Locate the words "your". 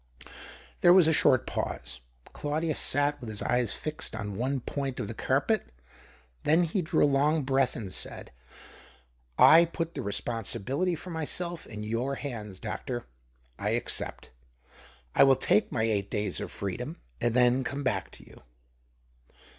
11.83-12.15